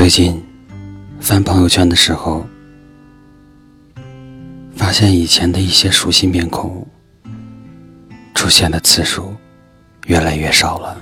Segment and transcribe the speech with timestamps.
[0.00, 0.42] 最近
[1.20, 2.46] 翻朋友圈的时候，
[4.74, 6.88] 发现以前的一些熟悉面孔
[8.34, 9.36] 出现的次数
[10.06, 10.96] 越来越少了。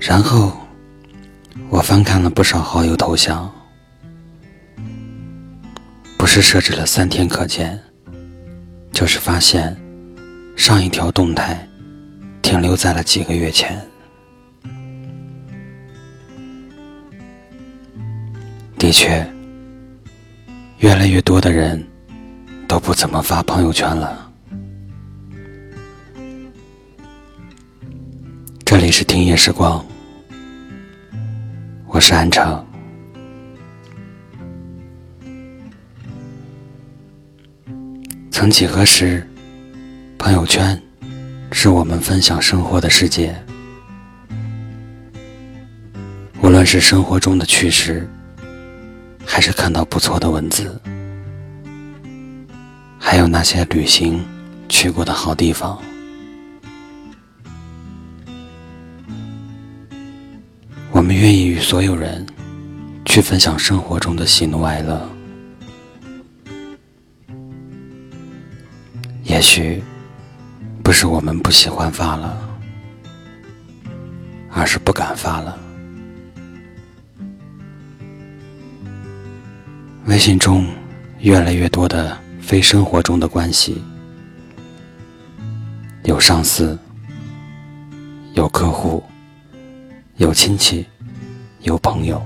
[0.00, 0.58] 然后
[1.68, 3.52] 我翻看了不少好友头像，
[6.16, 7.78] 不是设置了三天可见，
[8.90, 9.76] 就是发现
[10.56, 11.68] 上一条动态
[12.40, 13.78] 停留在了几个月前。
[18.80, 19.30] 的确，
[20.78, 21.86] 越来越多的人
[22.66, 24.32] 都不怎么发朋友圈了。
[28.64, 29.84] 这里是听夜时光，
[31.88, 32.64] 我是安城。
[38.30, 39.28] 曾几何时，
[40.16, 40.80] 朋友圈
[41.52, 43.36] 是我们分享生活的世界，
[46.42, 48.08] 无论是生活中的趣事。
[49.32, 50.76] 还是看到不错的文字，
[52.98, 54.20] 还有那些旅行
[54.68, 55.80] 去过的好地方。
[60.90, 62.26] 我们愿意与所有人
[63.06, 65.08] 去分享生活中的喜怒哀乐。
[69.22, 69.80] 也许
[70.82, 72.36] 不是我们不喜欢发了，
[74.50, 75.56] 而是不敢发了。
[80.10, 80.66] 微信中
[81.20, 83.80] 越来越多的非生活中的关系，
[86.02, 86.76] 有上司，
[88.34, 89.04] 有客户，
[90.16, 90.84] 有亲戚，
[91.60, 92.20] 有朋友。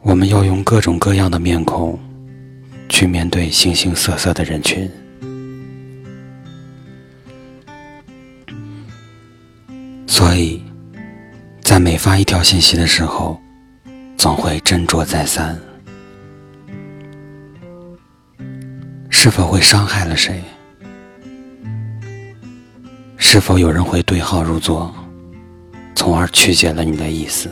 [0.00, 2.00] 我们要用各种各样的面孔
[2.88, 4.90] 去面对形形色色的人群，
[10.06, 10.64] 所以
[11.60, 13.38] 在每发一条信息的时候。
[14.22, 15.60] 总会斟酌再三，
[19.10, 20.40] 是否会伤害了谁？
[23.16, 24.94] 是否有人会对号入座，
[25.96, 27.50] 从而曲解了你的意思？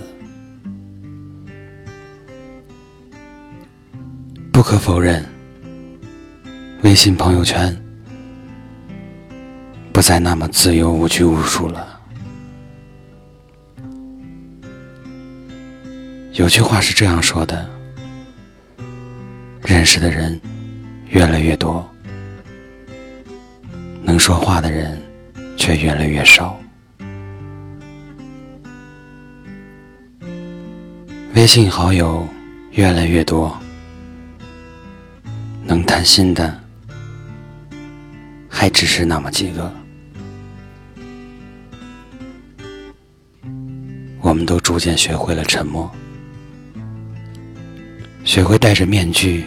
[4.53, 5.27] 不可否认，
[6.85, 7.77] 微信朋友圈
[9.93, 12.00] 不再那么自由、无拘无束了。
[16.33, 17.69] 有句话是这样说的：
[19.63, 20.41] 认识的人
[21.09, 21.87] 越来越多，
[24.03, 25.01] 能说话的人
[25.57, 26.59] 却越来越少。
[31.35, 32.27] 微信好友
[32.73, 33.55] 越来越多，
[35.65, 36.59] 能谈心的
[38.49, 39.73] 还只是那么几个。
[44.21, 45.91] 我们都逐渐学会了沉默。
[48.31, 49.45] 学会戴着面具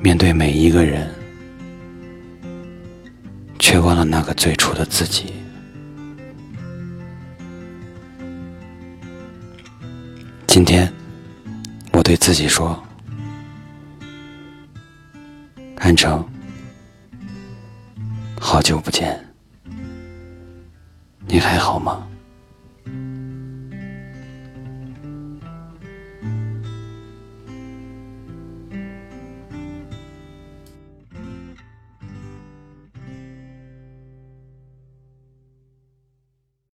[0.00, 1.12] 面对每一个人，
[3.58, 5.32] 却忘了那个最初的自己。
[10.46, 10.88] 今天，
[11.90, 12.80] 我对自己说
[15.78, 16.24] ：“安城，
[18.38, 19.20] 好久不见，
[21.26, 22.06] 你还好吗？”